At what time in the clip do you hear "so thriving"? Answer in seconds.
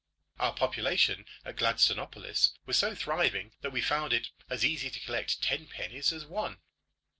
2.75-3.51